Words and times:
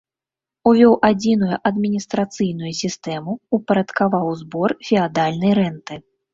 Увёў 0.69 0.95
адзіную 1.09 1.57
адміністрацыйную 1.71 2.73
сістэму, 2.81 3.31
упарадкаваў 3.61 4.35
збор 4.43 4.69
феадальнай 4.91 5.53
рэнты. 5.63 6.05